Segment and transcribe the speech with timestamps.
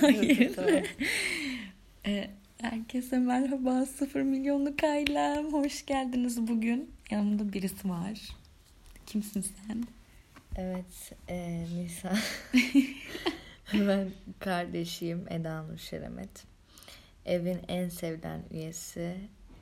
[0.00, 0.56] Hayır.
[2.06, 2.30] Ee,
[2.60, 3.86] herkese merhaba.
[3.86, 5.52] Sıfır milyonluk ailem.
[5.52, 6.90] Hoş geldiniz bugün.
[7.10, 8.20] Yanımda birisi var.
[9.06, 9.84] Kimsin sen?
[10.56, 12.16] Evet, e, Nisa.
[13.74, 16.44] ben kardeşiyim Eda Nur Şeremet.
[17.24, 19.16] Evin en sevilen üyesi.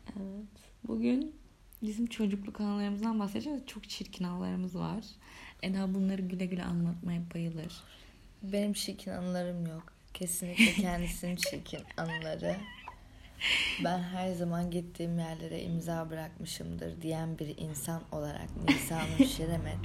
[0.07, 0.49] Evet.
[0.89, 1.35] Bugün
[1.83, 3.67] bizim çocukluk anılarımızdan bahsedeceğiz.
[3.67, 5.05] Çok çirkin anılarımız var.
[5.63, 7.83] Eda bunları güle güle anlatmaya bayılır.
[8.43, 9.94] Benim çirkin anılarım yok.
[10.15, 12.57] Kesinlikle kendisinin çirkin anıları.
[13.85, 19.79] Ben her zaman gittiğim yerlere imza bırakmışımdır diyen bir insan olarak Nisa Nur Şeremet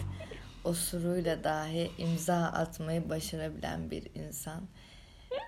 [0.64, 4.62] osuruyla dahi imza atmayı başarabilen bir insan.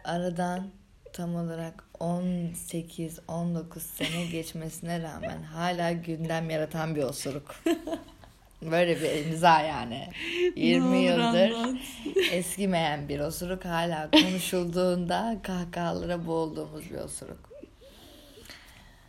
[0.04, 0.68] Aradan
[1.14, 7.56] tam olarak 18-19 sene geçmesine rağmen hala gündem yaratan bir osuruk.
[8.62, 10.08] Böyle bir imza yani.
[10.56, 11.54] 20 yıldır
[12.32, 17.50] eskimeyen bir osuruk hala konuşulduğunda kahkahalara boğulduğumuz bir osuruk.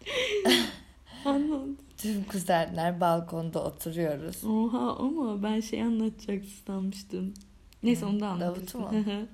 [1.24, 1.76] Anladım.
[1.98, 4.44] Tüm kuzenler balkonda oturuyoruz.
[4.44, 7.34] Oha ama ben şey anlatacaksın sanmıştım.
[7.82, 8.80] Neyse onu da Davut'u anlatırsın.
[8.80, 9.26] mu?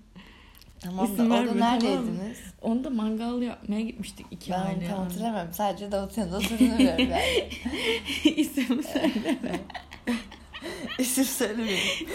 [0.81, 2.39] Tamam da İsim orada verme, tamam neredeydiniz?
[2.63, 4.87] Onda mangal yapmaya gitmiştik iki Ben aile.
[4.89, 5.53] tam hatırlamıyorum.
[5.53, 7.49] Sadece Davut'un yanında yani.
[8.37, 9.61] İsim söyleme.
[10.99, 12.09] İsim söylemeyeyim.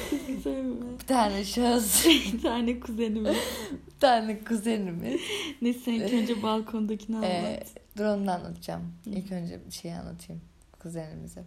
[0.44, 1.00] söyleme.
[1.02, 3.38] Bir tane şahıs, Bir tane kuzenimiz.
[3.72, 5.22] bir tane kuzenimiz.
[5.62, 7.30] Neyse sen ilk önce balkondakini anlat.
[7.32, 7.64] Ee,
[7.98, 8.94] dur onu da anlatacağım.
[9.06, 10.42] İlk önce bir şey anlatayım
[10.80, 11.44] kuzenimize.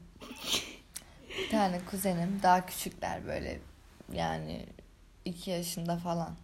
[1.39, 3.61] Bir tane kuzenim daha küçükler böyle
[4.13, 4.67] yani
[5.25, 6.37] iki yaşında falan.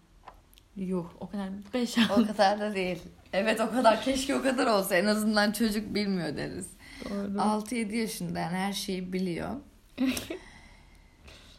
[0.77, 1.49] Yok o kadar.
[1.75, 2.99] Beş O kadar da değil.
[3.33, 4.03] Evet o kadar.
[4.03, 4.95] Keşke o kadar olsa.
[4.97, 6.67] En azından çocuk bilmiyor deriz.
[7.11, 7.39] Doğru.
[7.39, 9.51] 6-7 yaşında yani her şeyi biliyor.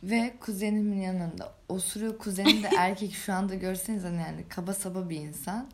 [0.04, 1.54] Ve kuzenimin yanında.
[1.70, 5.68] Osuruyor kuzenim de erkek şu anda görseniz hani yani kaba saba bir insan.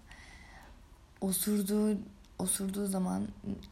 [1.22, 1.98] Osurduğu
[2.40, 3.28] osurduğu zaman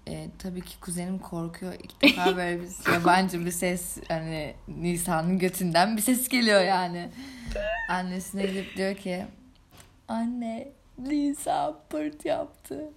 [0.08, 1.74] e, tabii ki kuzenim korkuyor.
[1.74, 7.10] İlk defa böyle bir yabancı bir ses hani Nisa'nın götünden bir ses geliyor yani.
[7.90, 9.26] Annesine gidip diyor ki
[10.08, 10.67] anne
[10.98, 12.90] Nisa pırt yaptı.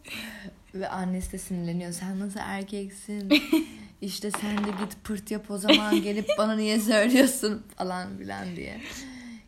[0.74, 1.92] Ve annesi de sinirleniyor.
[1.92, 3.28] Sen nasıl erkeksin?
[4.00, 8.80] İşte sen de git pırt yap o zaman gelip bana niye söylüyorsun falan filan diye.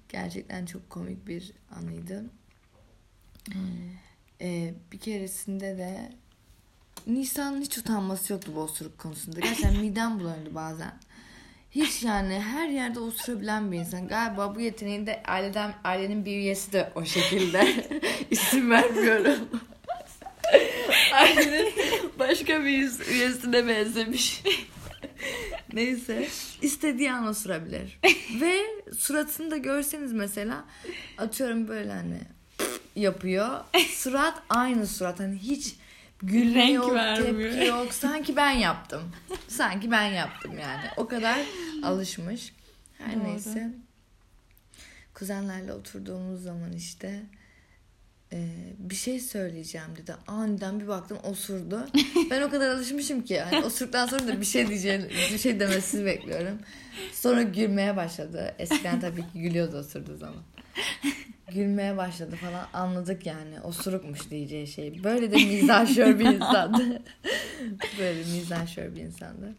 [0.08, 2.24] Gerçekten çok komik bir anıydı.
[4.40, 6.12] Ee, bir keresinde de
[7.06, 9.40] Nisan'ın hiç utanması yoktu bu osuruk konusunda.
[9.40, 10.92] Gerçekten midem bulanıyordu bazen.
[11.70, 14.08] Hiç yani her yerde osurabilen bir insan.
[14.08, 17.86] Galiba bu yeteneği de aileden, ailenin bir üyesi de o şekilde.
[18.30, 19.48] İsim vermiyorum.
[21.12, 21.72] ailenin
[22.28, 24.42] başka bir üyesi- üyesine benzemiş.
[25.72, 26.28] Neyse.
[26.62, 27.98] istediği an osurabilir.
[28.40, 28.60] Ve
[28.98, 30.64] suratını da görseniz mesela
[31.18, 32.18] atıyorum böyle hani
[32.96, 33.60] yapıyor.
[33.88, 35.20] Surat aynı surat.
[35.20, 35.74] Hani hiç
[36.22, 37.50] gülme Renk yok, vermiyor.
[37.52, 37.94] tepki yok.
[37.94, 39.02] Sanki ben yaptım.
[39.48, 40.82] Sanki ben yaptım yani.
[40.96, 41.38] O kadar
[41.82, 42.52] alışmış.
[42.98, 43.24] Her Doğru.
[43.24, 43.70] neyse.
[45.14, 47.22] Kuzenlerle oturduğumuz zaman işte
[48.32, 48.38] e,
[48.78, 50.14] bir şey söyleyeceğim dedi.
[50.26, 51.86] Aniden bir baktım osurdu.
[52.30, 56.06] Ben o kadar alışmışım ki yani osurduktan sonra da bir şey diyeceğini, bir şey demesini
[56.06, 56.58] bekliyorum.
[57.12, 58.54] Sonra gülmeye başladı.
[58.58, 60.42] Eskiden tabii ki gülüyordu osurduğu zaman.
[61.54, 65.04] Gülmeye başladı falan anladık yani osurukmuş diyeceği şey.
[65.04, 67.02] Böyle de mizahşör bir insandı.
[67.98, 69.54] Böyle mizahşör bir insandı.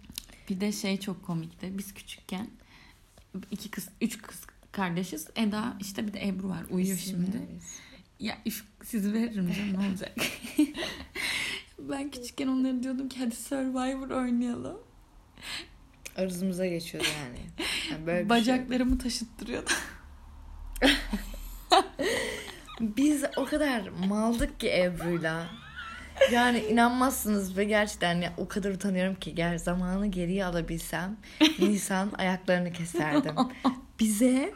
[0.49, 1.77] Bir de şey çok komikti.
[1.77, 2.47] Biz küçükken
[3.51, 4.41] iki kız, üç kız
[4.71, 5.27] kardeşiz.
[5.35, 6.63] Eda işte bir de Ebru var.
[6.69, 7.37] Uyuyor şimdi.
[8.23, 10.11] Ya üf, sizi veririm canım ne olacak.
[11.79, 14.77] ben küçükken onlara diyordum ki hadi Survivor oynayalım.
[16.17, 17.39] Arzumuza geçiyordu yani.
[17.91, 18.29] yani böyle şey.
[18.29, 19.69] Bacaklarımı taşıttırıyordu.
[22.79, 25.49] Biz o kadar maldık ki Ebru'yla.
[26.31, 31.17] Yani inanmazsınız ve gerçekten ya, o kadar utanıyorum ki gel zamanı geriye alabilsem
[31.59, 33.35] Nisan ayaklarını keserdim.
[33.99, 34.53] Bize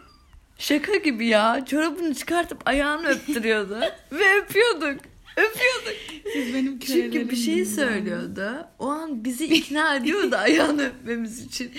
[0.58, 3.80] şaka gibi ya çorabını çıkartıp ayağını öptürüyordu
[4.12, 5.02] ve öpüyorduk.
[5.38, 5.96] Öpüyorduk.
[6.34, 8.68] Siz benim Çünkü bir şey söylüyordu.
[8.80, 11.72] O an bizi ikna ediyordu ayağını öpmemiz için.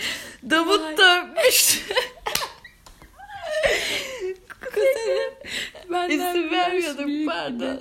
[0.50, 1.80] Davut da öpmüş.
[4.75, 5.32] Kuzenim.
[5.90, 7.26] Benden İsim büyüktü.
[7.26, 7.80] pardon.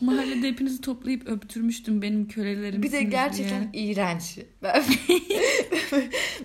[0.00, 2.82] Mahallede hepinizi toplayıp öptürmüştüm benim kölelerim.
[2.82, 4.38] Bir de gerçekten iğrenç.
[4.62, 4.84] Ben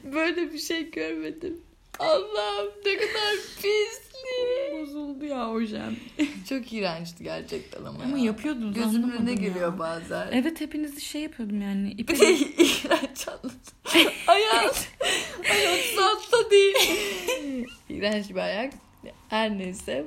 [0.13, 1.57] böyle bir şey görmedim.
[2.03, 4.03] Allah'ım ne kadar pislik.
[4.73, 5.95] Bozuldu ya hocam.
[6.49, 8.03] Çok iğrençti gerçekten ama.
[8.03, 8.25] Ama ya.
[8.25, 9.49] yapıyordunuz Gözümün önüne anlamadım ya.
[9.49, 10.27] geliyor bazen.
[10.31, 11.97] Evet hepinizi şey yapıyordum yani.
[12.07, 13.95] Bir de iğrenç anlat.
[14.27, 14.75] Ayak.
[15.51, 16.75] Ayak tatlı değil.
[17.89, 18.73] iğrenç bir ayak.
[19.29, 20.05] Her neyse.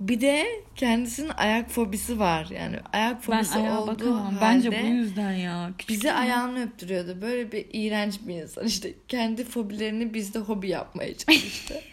[0.00, 2.46] Bir de kendisinin ayak fobisi var.
[2.50, 4.24] Yani ayak Ben fobisi ayağa olduğu bakamam.
[4.24, 5.70] halde Bence bu yüzden ya.
[5.78, 7.22] Küçük bize ayağını öptürüyordu.
[7.22, 8.66] Böyle bir iğrenç bir insan.
[8.66, 11.74] İşte kendi fobilerini bizde hobi yapmaya çalıştı.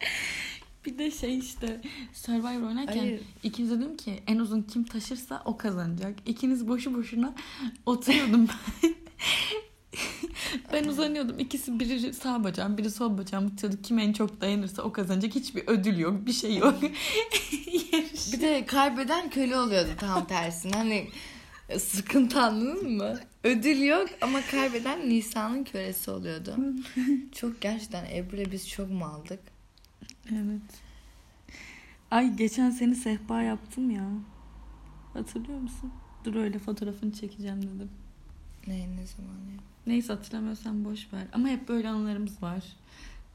[0.86, 1.80] Bir de şey işte
[2.12, 3.20] Survivor oynarken Hayır.
[3.42, 6.14] ikinize dedim ki en uzun kim taşırsa o kazanacak.
[6.26, 7.34] İkiniz boşu boşuna
[7.86, 8.94] oturuyordum ben.
[10.72, 11.38] ben uzanıyordum.
[11.38, 13.76] İkisi biri sağ bacağım, biri sol bacağım tutuyordu.
[13.82, 15.34] Kim en çok dayanırsa o kazanacak.
[15.34, 16.74] Hiçbir ödül yok, bir şey yok.
[18.32, 20.72] Bir de kaybeden köle oluyordu tam tersine.
[20.72, 21.08] Hani
[21.78, 23.20] sıkıntı anladın mı?
[23.44, 26.56] Ödül yok ama kaybeden Nisan'ın kölesi oluyordu.
[27.32, 29.40] çok gerçekten Ebru'yla biz çok mu aldık?
[30.32, 30.88] Evet.
[32.10, 34.08] Ay geçen seni sehpa yaptım ya.
[35.14, 35.92] Hatırlıyor musun?
[36.24, 37.90] Dur öyle fotoğrafını çekeceğim dedim.
[38.66, 39.60] Ne ne zaman ya?
[39.86, 41.26] Neyse hatırlamıyorsan boş ver.
[41.32, 42.62] Ama hep böyle anılarımız var.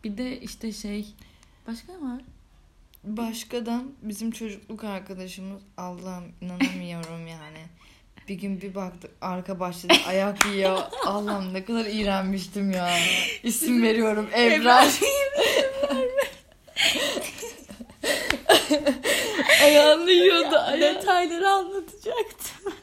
[0.04, 1.08] Bir de işte şey
[1.68, 2.22] başka ne var?
[3.04, 7.66] Başkadan bizim çocukluk arkadaşımız Allah'ım inanamıyorum yani.
[8.28, 10.80] Bir gün bir baktık arka bahçede ayak yiyor.
[11.06, 12.98] Allah'ım ne kadar iğrenmiştim ya.
[13.44, 14.88] İsim veriyorum Ebrar.
[19.64, 20.56] Ayağını yiyordu.
[20.82, 22.74] Detayları anlatacaktım.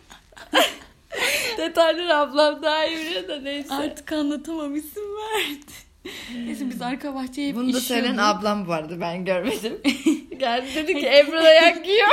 [1.60, 3.74] Detayları ablam daha iyi biliyor da neyse.
[3.74, 5.72] Artık anlatamam isim verdi.
[6.46, 7.88] Neyse biz arka bahçeye hep Bunu da işiyorduk.
[7.88, 9.78] söyleyen ablam vardı ben görmedim.
[10.38, 12.08] Geldi dedi ki Ebrar ayak yiyor.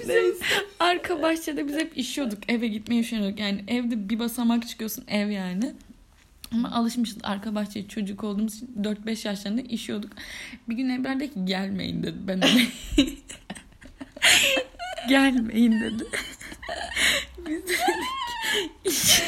[0.00, 0.36] Bizim
[0.80, 2.38] arka bahçede biz hep işiyorduk.
[2.50, 3.38] Eve gitmeye üşeniyorduk.
[3.40, 5.72] Yani evde bir basamak çıkıyorsun ev yani.
[6.52, 10.10] Ama alışmışız arka bahçeye çocuk olduğumuz için 4-5 yaşlarında işiyorduk.
[10.68, 12.16] Bir gün Ebrar dedi ki gelmeyin dedi.
[12.20, 12.40] Ben
[15.08, 16.04] gelmeyin dedi.
[17.38, 17.74] Biz de dedik
[18.84, 19.22] iş...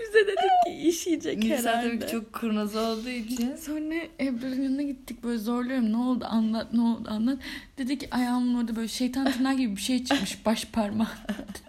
[0.00, 2.08] Biz de dedik ki işeyecek Nisa herhalde.
[2.08, 3.56] çok kurnaz olduğu için.
[3.56, 7.38] Sonra Ebrar'ın yanına gittik böyle zorluyorum ne oldu anlat ne oldu anlat.
[7.78, 11.08] Dedi ki ayağımın orada böyle şeytan tırnağı gibi bir şey çıkmış baş parmağı.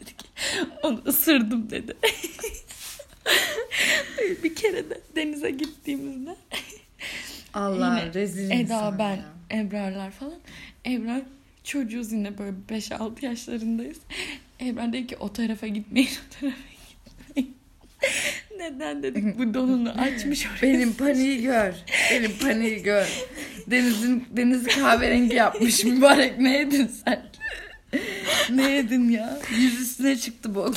[0.01, 0.25] dedi ki
[0.83, 1.97] onu ısırdım dedi.
[4.43, 6.35] Bir kere de denize gittiğimizde
[7.53, 9.25] Allah Yine rezil Eda ben ya.
[9.51, 10.33] Ebrarlar falan.
[10.85, 11.21] Ebrar
[11.65, 13.97] çocuğuz yine böyle 5-6 yaşlarındayız.
[14.61, 17.55] Ebrar dedi ki o tarafa gitmeyin o tarafa gitmeyin.
[18.57, 20.73] Neden dedik bu donunu açmış oraya.
[20.73, 21.73] Benim paniği gör.
[22.11, 23.25] Benim paniği gör.
[23.67, 26.39] Denizin denizi kahverengi yapmış mübarek.
[26.39, 27.25] Ne yedin sen?
[28.49, 29.39] ne yedin ya?
[29.59, 30.73] Yüz üstüne çıktı bu.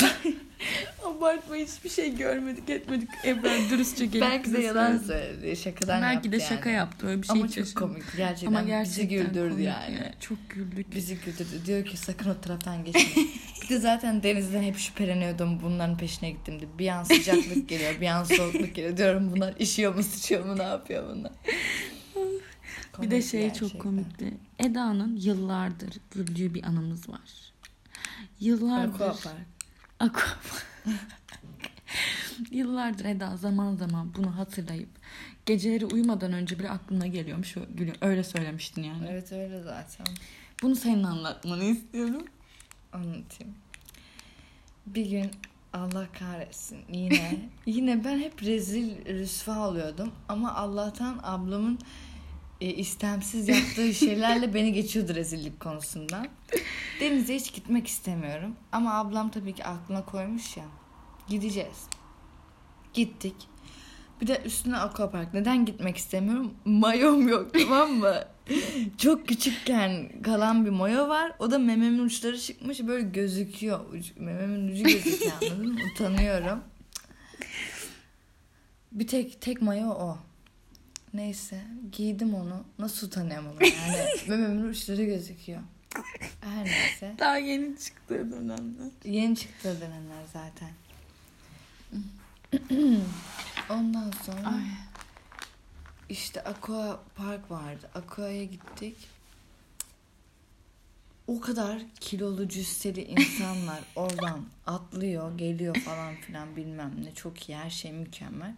[1.17, 3.09] Abartma hiçbir şey görmedik etmedik.
[3.25, 5.07] Ebrar dürüstçe gelip Belki de bize yalan söyledi.
[5.07, 5.57] söyledi.
[5.57, 6.77] Şakadan Belki de yaptı şaka yani.
[6.77, 7.93] yaptı öyle bir şey Ama çok yaşamadım.
[7.93, 8.17] komik.
[8.17, 9.95] Gerçekten, Ama gerçekten bizi güldürdü komik yani.
[9.95, 10.13] ya.
[10.21, 10.95] Çok güldük.
[10.95, 11.67] Bizi güldürdü.
[11.67, 13.31] Diyor ki sakın o taraftan geçmeyin.
[13.63, 16.79] bir de zaten denizden hep şüpheleniyordum bunların peşine gittim diye.
[16.79, 18.97] Bir an sıcaklık geliyor, bir an soğukluk geliyor.
[18.97, 21.33] Diyorum bunlar işiyor mu, sıçıyor mu, ne yapıyor bunlar?
[23.03, 23.69] bir de Komik şey gerçekten.
[23.69, 24.35] çok komikti.
[24.59, 27.21] Eda'nın yıllardır güldüğü bir anımız var.
[28.41, 28.95] Yıllardır.
[28.95, 29.58] Aquapark.
[30.01, 30.67] Aquapark.
[32.51, 34.89] Yıllardır Eda zaman zaman bunu hatırlayıp
[35.47, 37.57] geceleri uyumadan önce bile aklına geliyormuş.
[38.01, 39.07] Öyle söylemiştin yani.
[39.11, 40.07] Evet öyle zaten.
[40.63, 42.25] Bunu senin anlatmanı istiyorum.
[42.93, 43.55] Anlatayım.
[44.87, 45.31] Bir gün
[45.73, 51.79] Allah kahretsin yine yine ben hep rezil rüsva oluyordum ama Allah'tan ablamın
[52.61, 56.29] e, istemsiz yaptığı şeylerle beni geçiyordu rezillik konusundan.
[57.01, 60.65] Denize hiç gitmek istemiyorum ama ablam tabii ki aklına koymuş ya.
[61.29, 61.87] Gideceğiz.
[62.95, 63.35] Gittik.
[64.21, 65.35] Bir de üstüne aquapark.
[65.35, 66.55] Neden gitmek istemiyorum?
[66.65, 68.15] Mayom yok tamam mı?
[68.99, 71.33] Çok küçükken kalan bir mayo var.
[71.39, 73.81] O da mememin uçları çıkmış böyle gözüküyor.
[73.93, 75.81] Ucu, mememin ucu gözüküyor anladın mı?
[75.93, 76.61] Utanıyorum.
[78.93, 80.19] Bir tek tek mayo o.
[81.15, 81.61] Neyse
[81.93, 82.65] giydim onu.
[82.79, 84.09] Nasıl utanıyorum ama yani.
[84.29, 85.61] mememin uçları gözüküyor.
[86.41, 87.15] Her neyse.
[87.19, 88.83] Daha yeni çıktığı dönemde.
[89.05, 90.71] Yeni çıktı dönemler zaten.
[93.71, 94.63] Ondan sonra Ay.
[96.09, 97.91] işte Aqua Park vardı.
[97.95, 98.97] Aqua'ya gittik.
[101.27, 107.15] O kadar kilolu cüsseli insanlar oradan atlıyor, geliyor falan filan bilmem ne.
[107.15, 108.55] Çok iyi, her şey mükemmel.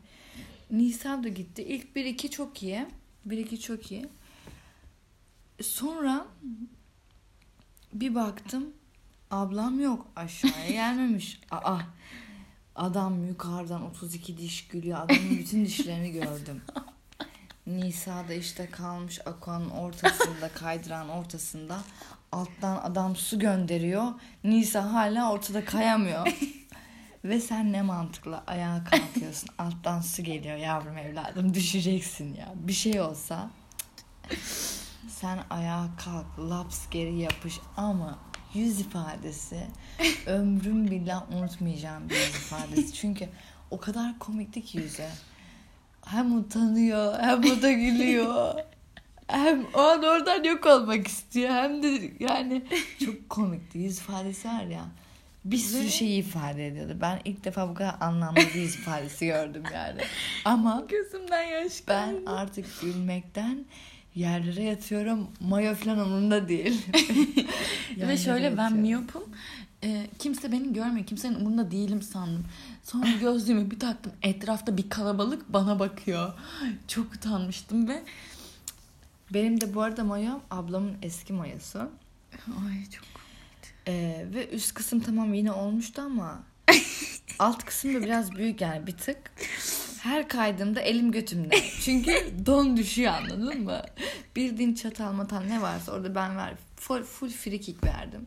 [0.70, 1.62] Nisa da gitti.
[1.62, 2.86] İlk bir iki çok iyi.
[3.24, 4.08] Bir iki çok iyi.
[5.62, 6.26] Sonra
[7.92, 8.72] bir baktım
[9.30, 11.40] ablam yok aşağıya gelmemiş.
[11.50, 11.78] Aa
[12.76, 14.98] adam yukarıdan 32 diş gülüyor.
[14.98, 16.62] Adamın bütün dişlerini gördüm.
[17.66, 21.80] Nisa da işte kalmış akvanın ortasında kaydıran ortasında
[22.32, 24.06] alttan adam su gönderiyor.
[24.44, 26.26] Nisa hala ortada kayamıyor.
[27.24, 29.48] Ve sen ne mantıkla ayağa kalkıyorsun.
[29.58, 32.52] Alttan su geliyor yavrum evladım düşeceksin ya.
[32.54, 33.50] Bir şey olsa
[35.08, 38.18] sen ayağa kalk laps geri yapış ama
[38.54, 39.66] yüz ifadesi
[40.26, 42.92] ömrüm billah unutmayacağım bir yüz ifadesi.
[42.92, 43.28] Çünkü
[43.70, 45.06] o kadar komikti ki yüzü.
[46.06, 48.54] Hem utanıyor hem o da gülüyor.
[49.26, 52.62] Hem o an oradan yok olmak istiyor hem de yani
[53.04, 53.78] çok komikti.
[53.78, 54.84] Yüz ifadesi var ya
[55.44, 56.96] bir sürü şeyi ifade ediyordu.
[57.00, 60.00] Ben ilk defa bu kadar anlamlı bir ifadesi gördüm yani.
[60.44, 63.64] Ama Gözümden yaş ben artık gülmekten
[64.14, 65.28] yerlere yatıyorum.
[65.40, 66.86] Mayo falan umurumda değil.
[67.96, 69.22] Ve şöyle ben miyopum.
[69.84, 71.06] Ee, kimse beni görmüyor.
[71.06, 72.44] Kimsenin umurunda değilim sandım.
[72.84, 74.12] Sonra gözlüğümü bir taktım.
[74.22, 76.32] Etrafta bir kalabalık bana bakıyor.
[76.88, 78.02] Çok utanmıştım ve
[79.34, 81.78] Benim de bu arada mayom ablamın eski mayosu.
[82.46, 83.04] ay çok
[83.88, 86.42] Ee, ve üst kısım tamam yine olmuştu ama
[87.38, 89.32] alt kısım da biraz büyük yani bir tık.
[90.02, 91.56] Her kaydığımda elim götümde.
[91.80, 93.82] Çünkü don düşüyor anladın mı?
[94.36, 98.26] Bildiğin çatal matal ne varsa orada ben ver full, full free kick verdim.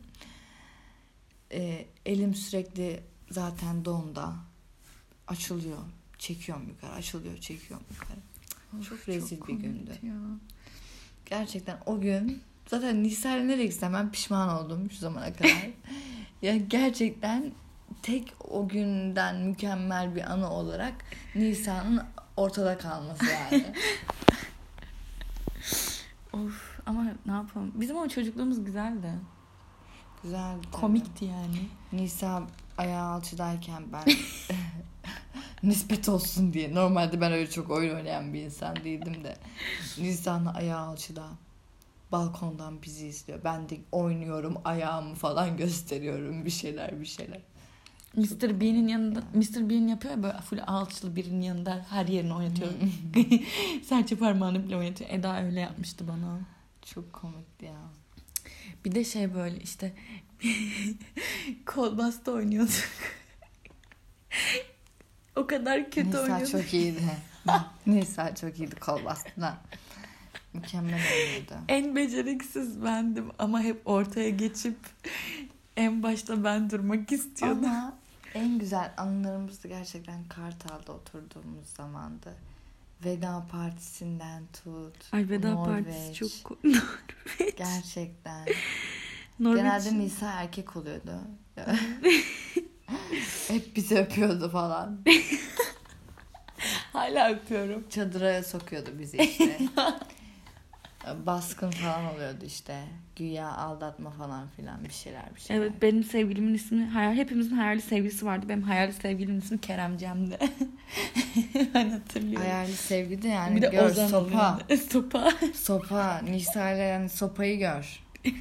[1.52, 4.34] Ee, elim sürekli zaten donda.
[5.26, 5.78] Açılıyor.
[6.18, 6.92] Çekiyorum yukarı.
[6.92, 7.38] Açılıyor.
[7.38, 8.18] Çekiyorum yukarı.
[8.88, 9.90] Çok rezil bir gündü.
[10.02, 10.14] Ya.
[11.26, 15.70] Gerçekten o gün zaten Nisa'yla nereye gitsem ben pişman oldum şu zamana kadar.
[16.42, 17.52] ya gerçekten
[18.02, 20.94] tek o günden mükemmel bir anı olarak
[21.34, 22.02] Nisa'nın
[22.36, 23.66] ortada kalması yani.
[26.32, 27.72] Of ama ne yapalım.
[27.74, 29.12] Bizim o çocukluğumuz güzeldi.
[30.22, 30.56] Güzel.
[30.72, 31.68] Komikti yani.
[31.92, 32.42] Nisa
[32.78, 34.04] ayağı alçıdayken ben
[35.62, 36.74] nispet olsun diye.
[36.74, 39.36] Normalde ben öyle çok oyun oynayan bir insan değildim de.
[39.98, 41.24] Nisa'nın ayağı alçıda.
[42.12, 43.44] Balkondan bizi izliyor.
[43.44, 47.40] Ben de oynuyorum ayağımı falan gösteriyorum bir şeyler bir şeyler.
[48.16, 48.60] Mr.
[48.60, 49.70] Bean'in yanında Mr.
[49.70, 52.70] Bean yapıyor ya böyle full alçılı birinin yanında her yerini oynatıyor.
[53.84, 55.10] Serçe parmağını bile oynatıyor.
[55.10, 56.40] Eda öyle yapmıştı bana.
[56.94, 57.76] Çok komikti ya.
[58.84, 59.92] Bir de şey böyle işte
[61.66, 62.88] kol bastı oynuyorduk.
[65.36, 66.48] o kadar kötü Nisa oynuyorduk.
[66.50, 67.00] çok iyiydi.
[67.86, 69.58] Nisa çok iyiydi kol bastığına.
[70.54, 71.54] Mükemmel oynuyordu.
[71.68, 74.76] En beceriksiz bendim ama hep ortaya geçip
[75.76, 77.64] en başta ben durmak istiyordum.
[77.64, 77.94] Ama
[78.34, 82.34] en güzel anılarımız da gerçekten Kartal'da oturduğumuz zamandı.
[83.04, 85.12] Veda partisinden tut.
[85.12, 85.84] Ay veda Norveç.
[85.84, 86.80] partisi çok ko-
[87.56, 88.46] Gerçekten.
[89.40, 89.62] Norveç.
[89.62, 91.20] Genelde Nisa erkek oluyordu.
[93.48, 95.00] Hep bizi öpüyordu falan.
[96.92, 97.84] Hala öpüyorum.
[97.90, 99.58] Çadıra sokuyordu bizi işte.
[101.26, 102.84] Baskın falan oluyordu işte.
[103.16, 105.62] Güya aldatma falan filan bir şeyler bir şeyler.
[105.62, 108.46] Evet benim sevgilimin ismi hayal hepimizin hayali sevgilisi vardı.
[108.48, 110.38] Benim hayali sevgilimin ismi Kerem Cem'di.
[111.74, 112.42] ben hatırlıyorum.
[112.42, 114.58] Hayali sevgi de yani bir de gör Ozan sopa.
[114.90, 115.30] sopa.
[115.54, 116.20] Sopa.
[116.24, 118.02] Nisa ile yani sopayı gör.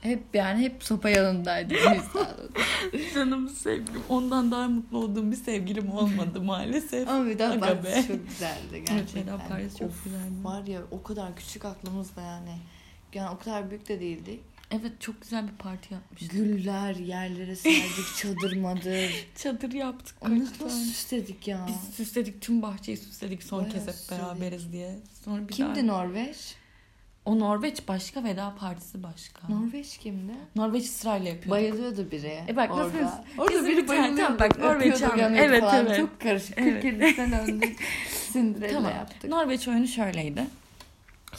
[0.00, 1.74] hep yani hep sopa yanındaydı.
[3.14, 4.02] Canım sevgilim.
[4.08, 7.08] Ondan daha mutlu olduğum bir sevgilim olmadı maalesef.
[7.08, 9.22] Ama Veda Aga Partisi çok güzeldi Evet, gerçekten.
[9.22, 10.44] Veda Partisi çok Of, güzeldi.
[10.44, 12.58] Var ya o kadar küçük aklımızda yani.
[13.14, 14.40] Yani o kadar büyük de değildik.
[14.70, 16.30] Evet çok güzel bir parti yapmıştık.
[16.30, 19.26] Güller yerlere serdik çadır madır.
[19.36, 20.16] Çadır yaptık.
[20.20, 21.66] Onu nasıl süsledik ya?
[21.68, 24.98] Biz süsledik tüm bahçeyi süsledik son Bayağı kez hep beraberiz diye.
[25.24, 26.04] Sonra bir Kimdi daha...
[26.04, 26.54] Norveç?
[27.30, 29.48] O Norveç başka veda partisi başka.
[29.48, 30.32] Norveç kimdi?
[30.56, 31.50] Norveç sırayla yapıyorduk.
[31.50, 32.38] Bayılıyordu biri.
[32.48, 32.92] E bak nasıl- orada.
[32.94, 34.38] bizim Orada bir biri bayılıyordu.
[34.38, 34.58] bak,
[35.18, 35.86] yanıyordu Evet, falan.
[35.86, 35.96] evet.
[35.96, 36.58] Çok karışık.
[36.58, 36.82] Evet.
[36.82, 37.72] 47 sene önce
[38.32, 38.90] Cinderella Tamam.
[38.92, 39.30] yaptık.
[39.30, 40.44] Norveç oyunu şöyleydi.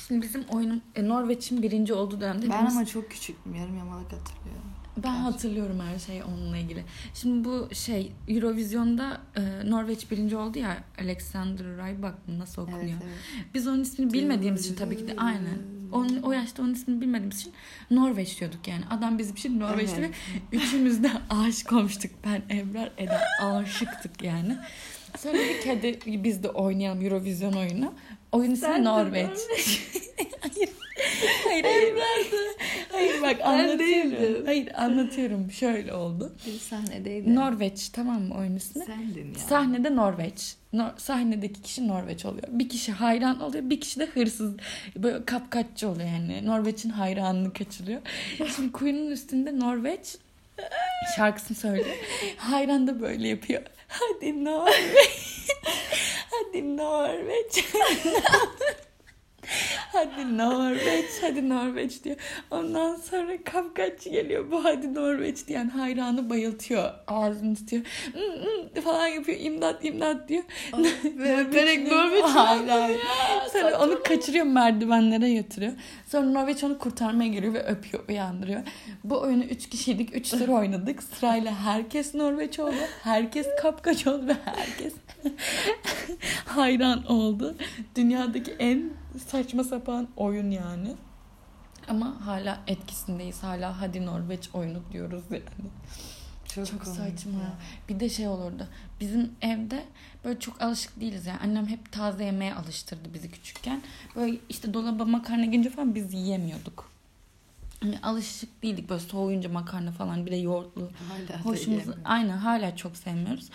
[0.07, 3.55] Şimdi bizim oyunun e, Norveç'in birinci olduğu dönemde Ben ama çok küçüktüm.
[3.55, 4.71] Yarım yamalak hatırlıyorum.
[4.97, 6.83] Ben hatırlıyorum her şeyi onunla ilgili.
[7.13, 12.83] Şimdi bu şey Eurovision'da e, Norveç birinci oldu ya Alexander Rybak mı nasıl okunuyor?
[12.83, 13.03] Evet,
[13.35, 13.45] evet.
[13.53, 15.57] Biz onun ismini bilmediğimiz için tabii ki de aynen.
[15.91, 17.53] Onun, o yaşta onun ismini bilmediğimiz için
[17.91, 18.83] Norveç diyorduk yani.
[18.89, 20.11] Adam bizim için Norveç'ti Evet.
[20.51, 22.11] ve üçümüz de aşık olmuştuk.
[22.25, 24.57] Ben, Ebrar, Eda aşıktık yani.
[25.17, 27.93] Sonra dedik hadi biz de oynayalım Eurovision oyunu.
[28.31, 29.29] Oyun ismi Sen de Norveç.
[30.41, 30.69] hayır.
[31.43, 31.95] Hayır, hayır.
[32.91, 34.45] Hayır bak anlatıyorum.
[34.45, 35.51] Hayır anlatıyorum.
[35.51, 36.33] Şöyle oldu.
[36.47, 37.35] Bir sahnedeydi.
[37.35, 38.85] Norveç tamam mı oyun ismi?
[38.85, 39.39] Sendin ya.
[39.39, 40.55] Sahnede Norveç.
[40.73, 42.43] No- sahnedeki kişi Norveç oluyor.
[42.49, 44.53] Bir kişi hayran oluyor, bir kişi de hırsız.
[44.95, 46.45] Böyle kapkaççı oluyor yani.
[46.45, 48.01] Norveç'in hayranını kaçırıyor.
[48.55, 50.17] Şimdi kuyunun üstünde Norveç
[51.15, 51.95] şarkısını söylüyor.
[52.37, 53.61] Hayran da böyle yapıyor.
[53.87, 55.47] Hadi Norveç.
[56.31, 57.65] Hadi Norveç.
[60.11, 62.15] hadi Norveç hadi Norveç diyor.
[62.51, 66.91] Ondan sonra kapkaççı geliyor bu hadi Norveç diyen hayranı bayıltıyor.
[67.07, 67.83] Ağzını tutuyor
[68.83, 70.43] falan yapıyor imdat imdat diyor.
[71.03, 72.99] Ve öperek Norveç Hayır hayır.
[73.53, 75.73] Sonra onu kaçırıyor merdivenlere yatırıyor.
[76.07, 78.61] Sonra Norveç onu kurtarmaya geliyor ve öpüyor uyandırıyor.
[79.03, 81.03] Bu oyunu 3 kişiydik 3 tur oynadık.
[81.03, 82.75] Sırayla herkes Norveç oldu.
[83.03, 84.93] Herkes kapkaç oldu ve herkes
[86.45, 87.55] hayran oldu.
[87.95, 90.95] Dünyadaki en saçma sapan oyun yani.
[91.87, 93.43] Ama hala etkisindeyiz.
[93.43, 95.41] Hala hadi Norveç oyunu diyoruz yani.
[96.55, 97.31] Çok, komik saçma.
[97.31, 97.53] ya.
[97.89, 98.67] Bir de şey olurdu.
[98.99, 99.83] Bizim evde
[100.25, 101.39] böyle çok alışık değiliz yani.
[101.43, 103.81] Annem hep taze yemeğe alıştırdı bizi küçükken.
[104.15, 106.91] Böyle işte dolaba makarna girince falan biz yiyemiyorduk.
[107.83, 110.91] Hani alışık değildik böyle soğuyunca makarna falan bir de yoğurtlu.
[111.09, 113.49] Hala Hoşumuz aynen hala çok sevmiyoruz.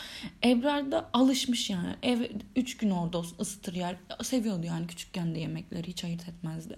[0.45, 1.95] Ebrar da alışmış yani.
[2.02, 2.21] Ev
[2.56, 3.97] üç gün orada olsun ısıtır yer.
[4.23, 6.76] Seviyordu yani küçükken de yemekleri hiç ayırt etmezdi.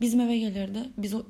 [0.00, 0.78] Bizim eve gelirdi.
[0.98, 1.22] Biz o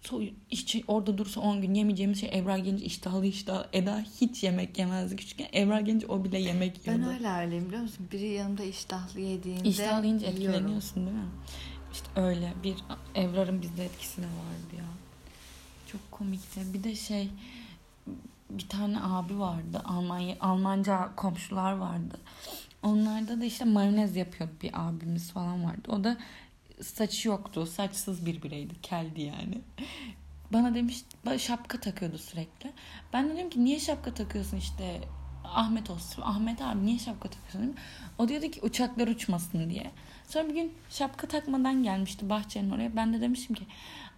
[0.00, 3.66] so, hiç orada dursa 10 gün yemeyeceğimiz şey Ebrar gelince iştahlı iştahlı.
[3.72, 5.48] Eda hiç yemek yemezdi küçükken.
[5.54, 7.12] Ebrar gelince o bile yemek Ben yiyordu.
[7.24, 8.08] hala öyleyim biliyor musun?
[8.12, 11.22] Biri yanımda iştahlı yediğinde İştahlı yiyince etkileniyorsun değil mi?
[11.98, 12.76] İşte öyle bir
[13.14, 14.84] Evrar'ın bizde etkisi de vardı ya.
[15.86, 16.74] Çok komikti.
[16.74, 17.30] Bir de şey
[18.50, 19.82] bir tane abi vardı.
[19.84, 22.20] Almanya Almanca komşular vardı.
[22.82, 25.88] Onlarda da işte mayonez yapıyordu bir abimiz falan vardı.
[25.88, 26.16] O da
[26.82, 27.66] saçı yoktu.
[27.66, 28.74] Saçsız bir bireydi.
[28.82, 29.60] Keldi yani.
[30.52, 31.04] Bana demiş
[31.38, 32.72] şapka takıyordu sürekli.
[33.12, 35.00] Ben de dedim ki niye şapka takıyorsun işte
[35.44, 36.22] Ahmet olsun.
[36.22, 37.76] Ahmet abi niye şapka takıyorsun.
[38.18, 39.90] O diyordu ki uçaklar uçmasın diye.
[40.28, 42.96] Sonra bir gün şapka takmadan gelmişti bahçenin oraya.
[42.96, 43.66] Ben de demişim ki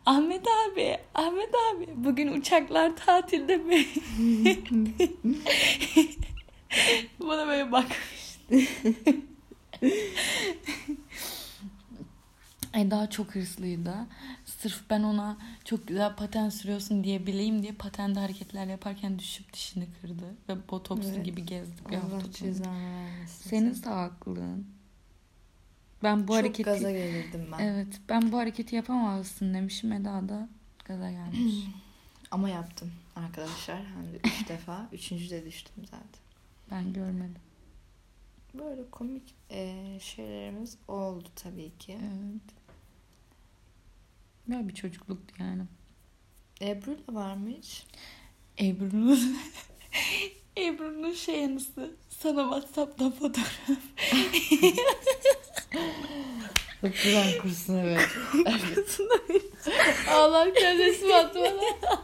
[0.06, 3.86] Ahmet abi, Ahmet abi bugün uçaklar tatilde mi?
[7.20, 8.54] Bana böyle bakmıştı.
[12.74, 13.94] Eda çok hırslıydı.
[14.44, 19.86] Sırf ben ona çok güzel paten sürüyorsun diye bileyim diye patende hareketler yaparken düşüp dişini
[20.00, 20.34] kırdı.
[20.48, 21.24] Ve botokslu Evet.
[21.24, 23.50] gibi gezdik Allah cezanı vermesin.
[23.50, 24.79] Senin haklın.
[26.02, 27.58] Ben bu Çok hareketi gaza gelirdim ben.
[27.58, 29.92] Evet, ben bu hareketi yapamazsın demişim.
[29.92, 30.48] Eda da
[30.84, 31.54] gaza gelmiş.
[32.30, 33.78] Ama yaptım arkadaşlar.
[33.86, 34.88] Hem de üç defa.
[34.92, 36.20] Üçüncü de düştüm zaten.
[36.70, 37.34] ben görmedim.
[38.54, 41.98] Böyle komik e, şeylerimiz oldu tabii ki.
[42.00, 42.54] Evet.
[44.48, 45.62] Böyle bir çocukluktu yani.
[46.62, 47.86] Ebru'yla var mı hiç?
[48.60, 49.36] Ebru'nun
[50.58, 51.94] Ebru'nun şey anısı.
[52.08, 53.60] Sana Whatsapp'tan fotoğraf.
[56.80, 58.08] Kur'an kursuna evet.
[58.46, 59.14] Arkasında
[60.10, 61.98] Ağlarken resim attı bana.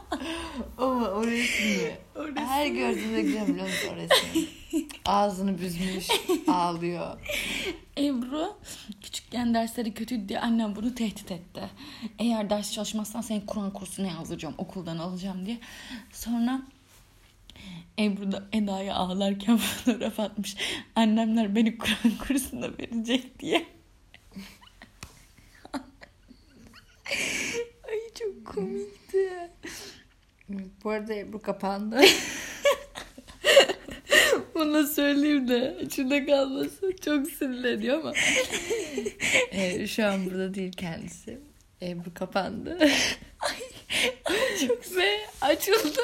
[0.79, 1.97] Ama o resmi.
[2.15, 2.41] orası.
[2.41, 4.49] Her gördüğümde gülüyorum biliyor musun o resmi?
[5.05, 6.09] Ağzını büzmüş,
[6.49, 7.19] ağlıyor.
[7.99, 8.57] Ebru
[9.03, 11.71] küçükken dersleri kötüydü diye annem bunu tehdit etti.
[12.19, 15.59] Eğer ders çalışmazsan seni Kur'an kursuna yazdıracağım, okuldan alacağım diye.
[16.13, 16.63] Sonra
[17.99, 20.57] Ebru da Eda'ya ağlarken fotoğraf atmış.
[20.95, 23.67] Annemler beni Kur'an kursuna verecek diye.
[27.89, 29.31] Ay çok komikti.
[30.85, 32.01] Bu arada Ebru kapandı.
[34.55, 36.97] Bunu söyleyeyim de içinde kalmasın.
[37.05, 38.13] Çok sinirleniyor ama.
[39.51, 41.39] Ee, şu an burada değil kendisi.
[41.83, 42.79] Ebru kapandı.
[44.61, 46.01] Çok ve açıldı.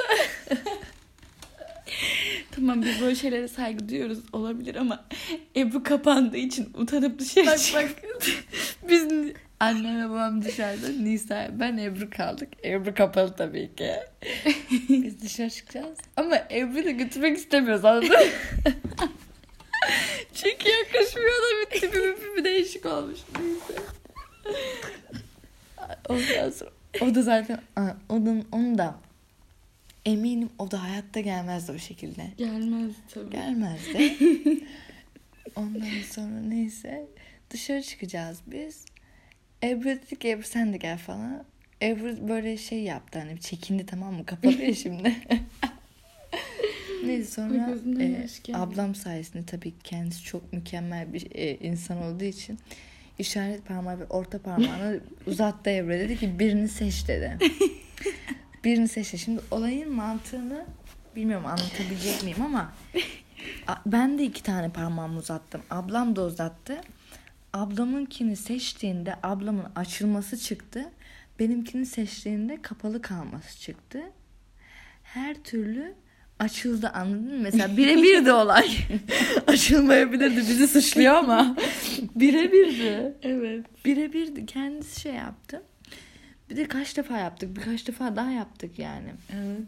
[2.53, 5.05] Tamam biz böyle şeylere saygı duyuyoruz olabilir ama
[5.57, 7.91] Ebru kapandığı için utanıp dışarı Bak, bak.
[8.89, 10.89] Biz annem ve babam dışarıda.
[10.89, 12.49] Nisa ben Ebru kaldık.
[12.65, 13.93] Ebru kapalı tabii ki.
[14.89, 15.99] Biz dışarı çıkacağız.
[16.17, 18.17] Ama Ebru'yu da götürmek istemiyoruz anladın mı?
[20.35, 23.19] Çünkü yakışmıyor da bir tipi bir, bir değişik olmuş.
[23.41, 23.83] Neyse.
[26.09, 27.61] Ondan sonra o da zaten
[28.09, 28.95] onun, onun da
[30.07, 32.27] eminim o da hayatta gelmezdi o şekilde.
[32.39, 33.31] Gelmez tabii.
[33.31, 34.17] Gelmezdi.
[35.57, 37.07] Ondan sonra neyse
[37.51, 38.85] dışarı çıkacağız biz.
[39.63, 41.45] Ebru dedi ki Ebru sen de gel falan.
[41.83, 44.27] Ebru böyle şey yaptı hani çekindi tamam mı?
[44.27, 45.17] Kapalı ya şimdi.
[47.05, 52.59] neyse sonra e, ablam sayesinde tabii kendisi çok mükemmel bir e, insan olduğu için
[53.19, 57.39] işaret parmağı ve orta parmağını uzattı Ebru dedi ki birini seç dedi.
[58.65, 59.19] Birini seç dedi.
[59.19, 60.67] Şimdi olayın mantığını
[61.17, 62.73] bilmiyorum anlatabilecek miyim ama
[63.87, 65.63] ben de iki tane parmağımı uzattım.
[65.71, 66.81] Ablam da uzattı.
[67.53, 70.91] Ablamınkini seçtiğinde ablamın açılması çıktı.
[71.39, 74.01] Benimkini seçtiğinde kapalı kalması çıktı.
[75.03, 75.95] Her türlü
[76.39, 77.43] açıldı anladın mı?
[77.43, 78.69] Mesela birebir de olay.
[79.47, 81.57] Açılmayabilirdi bizi suçluyor ama
[82.15, 83.15] birebirdi.
[83.23, 83.67] Evet.
[83.85, 85.63] Birebirdi kendisi şey yaptı.
[86.53, 89.13] Bir de kaç defa yaptık birkaç defa daha yaptık yani.
[89.31, 89.63] Evet.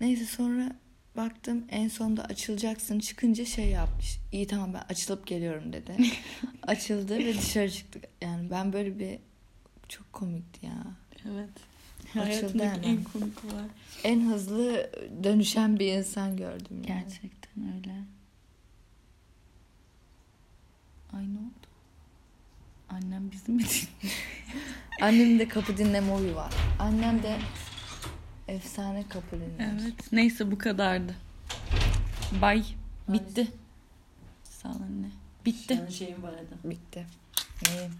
[0.00, 0.72] Neyse sonra
[1.16, 4.18] baktım en sonunda açılacaksın çıkınca şey yapmış.
[4.32, 5.96] İyi tamam ben açılıp geliyorum dedi.
[6.62, 8.04] Açıldı ve dışarı çıktık.
[8.20, 9.18] Yani ben böyle bir
[9.88, 10.84] çok komikti ya.
[11.32, 11.50] Evet.
[12.10, 12.82] Açıldı Hayatımdaki hemen.
[12.82, 13.64] en komik olay.
[14.04, 14.90] En hızlı
[15.24, 17.02] dönüşen bir insan gördüm yani.
[17.04, 17.94] Gerçekten öyle.
[21.12, 21.69] Ay ne oldu?
[22.90, 23.62] Annem bizi mi?
[25.00, 26.52] Annemin de kapı dinleme huyu var.
[26.78, 27.38] Annem de
[28.48, 29.70] efsane kapı dinler.
[29.82, 30.12] Evet.
[30.12, 31.14] Neyse bu kadardı.
[32.42, 32.64] Bay.
[33.08, 33.48] Bitti.
[34.44, 35.10] Sağ ol anne.
[35.46, 35.76] Bitti.
[35.76, 36.70] Senin şeyin var Eda.
[36.70, 37.06] Bitti.
[37.68, 37.92] Neyim?